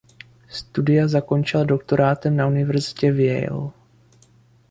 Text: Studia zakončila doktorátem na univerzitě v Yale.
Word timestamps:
Studia 0.49 1.07
zakončila 1.07 1.63
doktorátem 1.65 2.35
na 2.37 2.47
univerzitě 2.47 3.11
v 3.11 3.19
Yale. 3.19 3.69